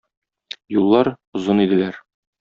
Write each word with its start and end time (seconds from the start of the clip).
Юллар... 0.77 1.09
озын 1.39 1.61
иделәр... 1.67 2.01